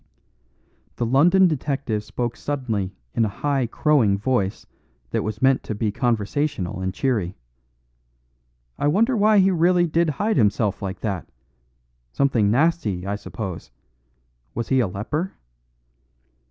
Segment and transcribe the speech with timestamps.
[0.95, 4.65] The London detective spoke suddenly in a high crowing voice
[5.11, 7.35] that was meant to be conversational and cheery.
[8.79, 11.29] "I wonder why he really did hide himself like that.
[12.11, 13.69] Something nasty, I suppose;
[14.55, 15.33] was he a leper?"